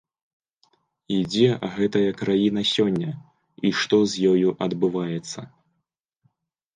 [1.17, 3.11] І дзе гэтая краіна сёння
[3.69, 5.39] і што з ёю адбываецца?